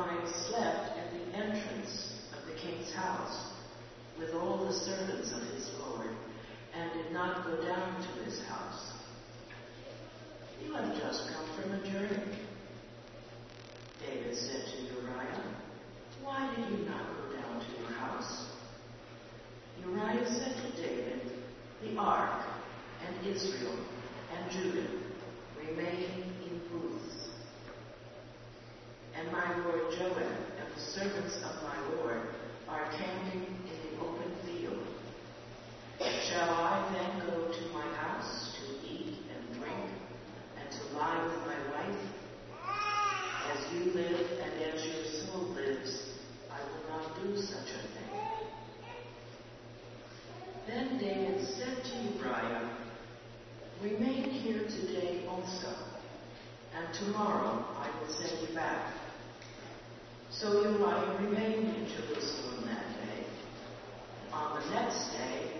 [0.00, 3.52] Uriah slept at the entrance of the king's house
[4.18, 6.10] with all the servants of his Lord,
[6.74, 8.92] and did not go down to his house.
[10.64, 12.38] You have just come from a journey.
[14.00, 15.54] David said to Uriah,
[16.22, 18.46] Why did you not go down to your house?
[19.84, 21.32] Uriah said to David,
[21.82, 22.42] The ark
[23.06, 23.76] and Israel
[24.34, 24.88] and Judah
[25.58, 27.19] remain in booths.
[29.20, 32.22] And my lord Joab and the servants of my lord
[32.68, 34.80] are camping in the open field.
[35.98, 39.90] Shall I then go to my house to eat and drink
[40.58, 42.00] and to lie with my wife?
[43.52, 46.02] As you live and as your soul lives,
[46.50, 48.20] I will not do such a thing.
[50.66, 52.70] Then David said to Uriah,
[53.82, 55.74] Remain here today also,
[56.74, 58.99] and tomorrow I will send you back.
[60.32, 63.26] So Uriah remained in Jerusalem that day.
[64.32, 65.50] On the next day,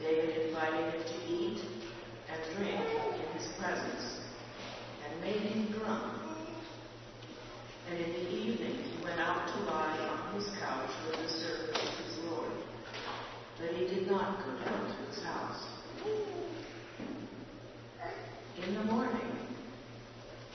[0.00, 1.60] David invited him to eat
[2.32, 4.20] and drink in his presence,
[5.04, 6.14] and made him drunk.
[7.90, 11.78] And in the evening he went out to lie on his couch with the servants
[11.78, 12.52] of his Lord.
[13.60, 15.64] But he did not go down to his house.
[18.66, 19.36] In the morning,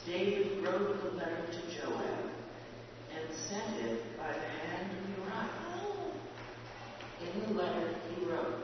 [0.08, 2.29] David wrote the letter to Joab
[3.20, 5.50] and sent it by the hand of Uriah.
[5.76, 6.12] Oh.
[7.22, 8.64] In the letter he wrote,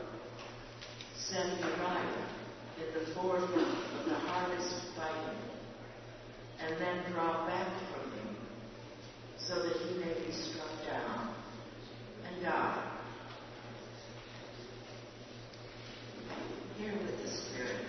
[1.16, 2.26] Send Uriah
[2.78, 5.38] in the forefront of the harvest fighting,
[6.60, 8.36] and then draw back from him,
[9.38, 11.34] so that he may be struck down
[12.26, 12.82] and die.
[16.78, 17.85] Hear with the Spirit.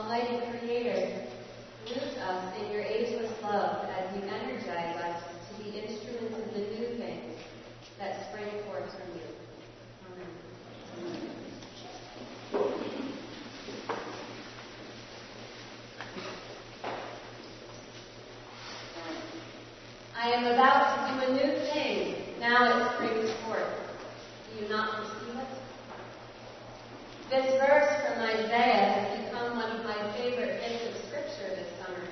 [0.00, 1.28] Almighty Creator,
[1.84, 6.60] root us in your ageless love as you energize us to be instruments of the
[6.60, 7.36] new things
[7.98, 9.28] that spring forth from you.
[10.16, 10.30] Amen.
[20.16, 22.40] I am about to do a new thing.
[22.40, 23.68] Now it springs forth.
[24.48, 25.60] Do you not perceive it?
[27.30, 32.02] This verse from Isaiah has become one of my favorite bits of scripture this summer.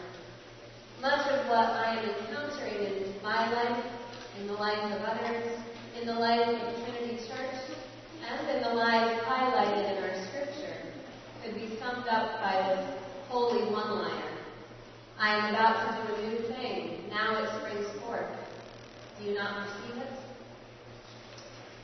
[1.03, 3.85] Much of what I am encountering in my life,
[4.39, 5.59] in the life of others,
[6.01, 7.77] in the life of Trinity Church,
[8.31, 10.77] and in the lives highlighted in our scripture
[11.43, 12.87] could be summed up by this
[13.29, 14.39] holy one-liner.
[15.21, 17.11] I am about to do a new thing.
[17.11, 18.31] Now it springs forth.
[19.19, 20.13] Do you not perceive it?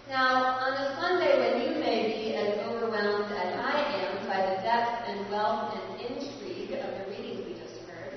[0.09, 3.75] Now, on a Sunday when you may be as overwhelmed as I
[4.07, 8.15] am by the depth and wealth and intrigue of the readings we just heard,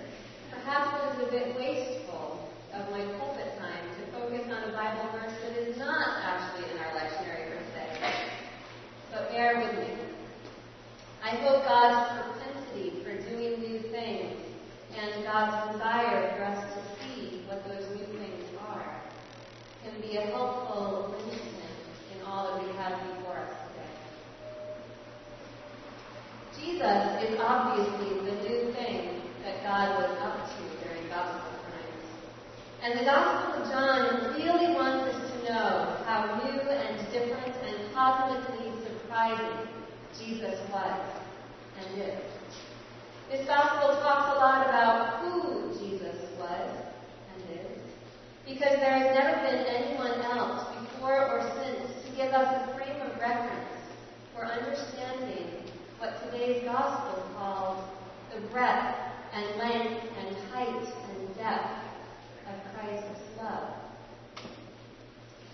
[0.51, 5.09] perhaps it is a bit wasteful of my pulpit time to focus on a Bible
[5.17, 8.13] verse that is not actually in our lectionary for today.
[9.11, 9.97] But bear with me.
[11.23, 14.47] I hope God's propensity for doing new things
[14.97, 19.03] and God's desire for us to see what those new things are
[19.83, 21.77] can be a helpful linchpin
[22.15, 23.93] in all that we have before us today.
[26.57, 32.05] Jesus is obviously the new thing that God was up to during gospel times.
[32.81, 37.93] And the Gospel of John really wants us to know how new and different and
[37.93, 39.69] cosmically surprising
[40.17, 40.99] Jesus was
[41.77, 42.36] and is.
[43.29, 46.69] This gospel talks a lot about who Jesus was
[47.33, 47.81] and is,
[48.45, 53.01] because there has never been anyone else before or since to give us a frame
[53.01, 53.67] of reference
[54.33, 55.63] for understanding
[55.99, 57.83] what today's gospel calls
[58.33, 58.97] the breadth
[59.33, 61.83] and length and height and depth
[62.47, 63.73] of Christ's love.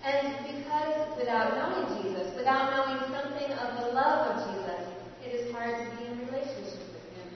[0.04, 4.86] And because without knowing Jesus, without knowing something of the love of Jesus,
[5.24, 7.28] it is hard to be in relationship with him.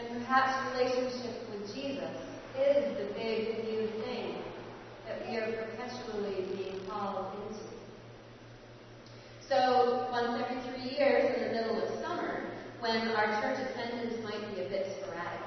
[0.00, 2.16] And perhaps relationship with Jesus
[2.58, 4.36] is the big new thing
[5.06, 7.64] that we are perpetually being called into.
[9.46, 12.46] So, once every three years in the middle of summer,
[12.80, 15.40] when our church attendance might be a bit sporadic,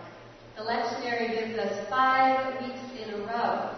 [0.55, 3.71] the lectionary gives us five weeks in a row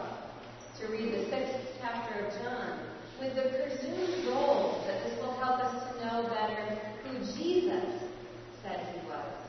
[0.79, 2.79] to read the sixth chapter of John,
[3.19, 7.85] with the presumed goal that this will help us to know better who Jesus
[8.61, 9.45] said he was.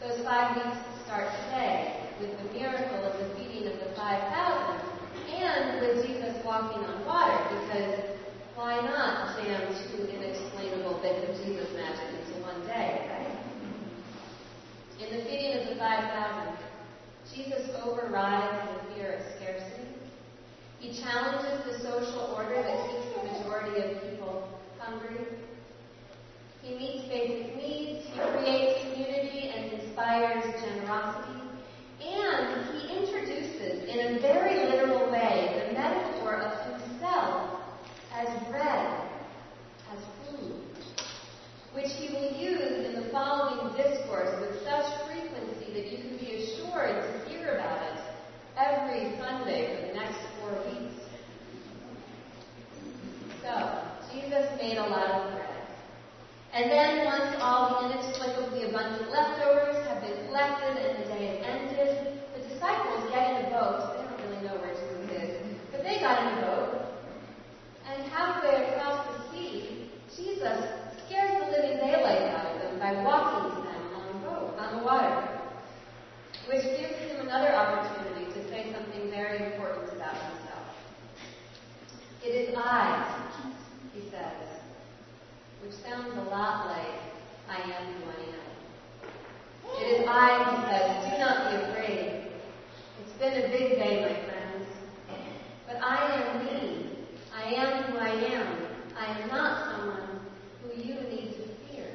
[0.00, 4.80] Those five weeks start today with the miracle of the feeding of the 5,000
[5.34, 7.98] and with Jesus walking on water because
[8.54, 13.38] why not jam two inexplainable bits of Jesus magic into one day, right?
[15.02, 16.58] In the feeding of the 5,000,
[17.34, 19.88] Jesus overrides the fear of scarcity.
[20.78, 25.26] He challenges the social order that keeps the majority of people hungry.
[26.62, 28.77] He meets basic needs, he creates
[30.18, 31.42] generosity.
[32.00, 37.60] And he introduces, in a very literal way, the metaphor of himself
[38.14, 39.08] as bread,
[39.92, 40.60] as food,
[41.72, 46.42] which he will use in the following discourse with such frequency that you can be
[46.42, 48.00] assured to hear about it
[48.56, 50.94] every Sunday for the next four weeks.
[53.42, 55.48] So, Jesus made a lot of bread.
[56.52, 59.77] And then once all the inexplicably abundant leftovers
[60.38, 63.96] collected and the day has ended, the disciples get in a boat.
[63.96, 66.94] They don't really know where Jesus is, but they got in a boat.
[67.90, 70.64] And halfway across the sea, Jesus
[71.06, 74.78] scares the living daylight out of them by walking to them on the boat, on
[74.78, 75.28] the water,
[76.46, 80.70] which gives him another opportunity to say something very important about himself.
[82.24, 83.42] It is I,
[83.92, 84.62] he says,
[85.62, 87.00] which sounds a lot like
[87.48, 88.27] I am who I am
[89.88, 92.28] is I who says, Do not be afraid.
[93.00, 94.66] It's been a big day, my friends.
[95.66, 96.90] But I am me.
[97.34, 98.66] I am who I am.
[98.98, 100.20] I am not someone
[100.62, 101.88] who you need to fear.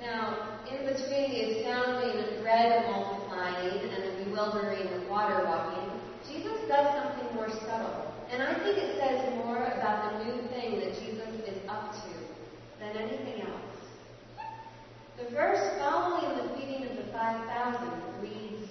[0.00, 5.90] Now, in between the astounding of bread multiplying and the bewildering of water walking,
[6.30, 8.12] Jesus does something more subtle.
[8.30, 12.10] And I think it says more about the new thing that Jesus is up to
[12.80, 13.37] than anything
[15.28, 17.90] the verse following the feeding of the 5,000
[18.22, 18.70] reads,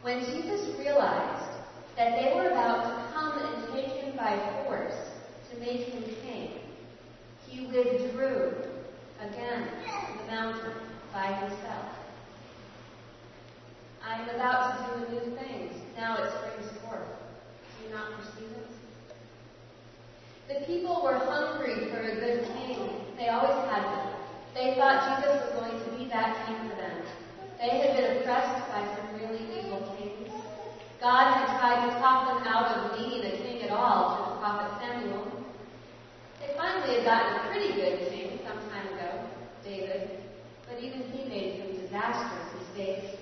[0.00, 1.50] When Jesus realized
[1.98, 4.94] that they were about to come and take him by force
[5.50, 6.60] to make him king,
[7.46, 8.54] he withdrew
[9.20, 10.72] again to the mountain
[11.12, 11.84] by himself.
[14.02, 15.68] I am about to do a new thing.
[15.94, 17.04] Now it springs forth.
[17.04, 18.70] Do you not perceive it?
[20.48, 22.78] The people were hungry for a good king.
[23.18, 24.22] They always had been.
[24.54, 25.81] They thought Jesus was going to
[26.12, 27.00] that king for them.
[27.58, 30.28] They had been oppressed by some really evil kings.
[31.00, 34.40] God had tried to talk them out of needing a king at all through the
[34.40, 35.24] prophet Samuel.
[36.38, 39.24] They finally had gotten a pretty good king some time ago,
[39.64, 40.10] David,
[40.68, 43.16] but even he made some disastrous mistakes.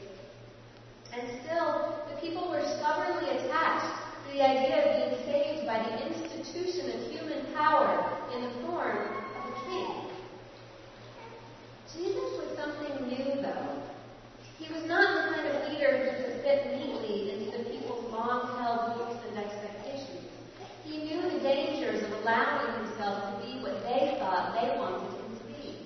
[1.15, 3.87] And still, the people were stubbornly attached
[4.27, 8.99] to the idea of being saved by the institution of human power in the form
[9.39, 10.00] of a king.
[11.97, 13.83] Jesus was something new, though.
[14.59, 18.93] He was not the kind of leader who could fit neatly into the people's long-held
[18.93, 20.29] hopes and expectations.
[20.85, 25.39] He knew the dangers of allowing himself to be what they thought they wanted him
[25.39, 25.77] to be.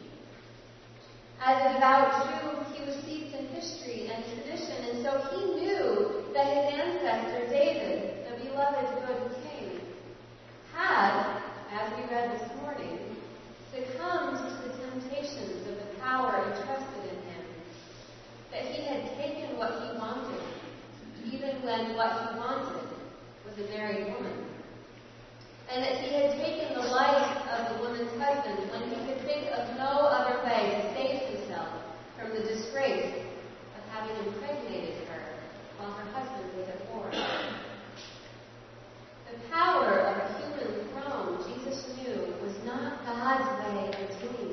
[1.43, 6.25] As a devout Jew, he was steeped in history and tradition, and so he knew
[6.35, 9.81] that his ancestor David, the beloved good king,
[10.75, 11.41] had,
[11.73, 12.99] as we read this morning,
[13.71, 17.45] succumbed to the temptations of the power entrusted in him.
[18.53, 20.45] That he had taken what he wanted,
[21.33, 22.85] even when what he wanted
[23.49, 24.45] was a married woman
[25.75, 29.51] and that he had taken the life of the woman's husband when he could think
[29.51, 31.69] of no other way to save himself
[32.19, 33.11] from the disgrace
[33.75, 35.23] of having impregnated her
[35.79, 37.11] while her husband was at war.
[39.31, 44.44] The power of a human throne, Jesus knew, was not God's way of doing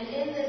[0.00, 0.39] And in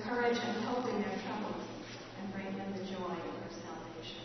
[0.00, 1.64] Give them courage and hope in their troubles,
[2.20, 4.24] and bring them the joy of their salvation.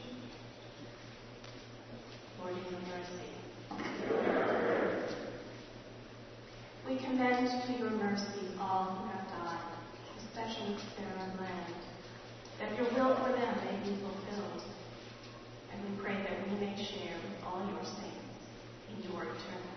[2.39, 3.29] Lord, in your mercy.
[6.87, 9.59] We commend to your mercy all who have died,
[10.17, 11.75] especially Sarah and Land,
[12.59, 14.63] that your will for them may be fulfilled.
[15.73, 18.47] And we pray that we may share with all your saints
[18.89, 19.74] in your eternal